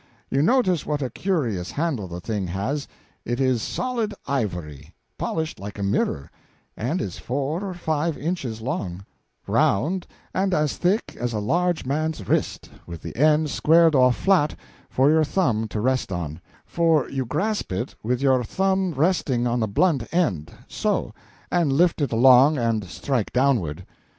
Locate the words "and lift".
21.51-22.01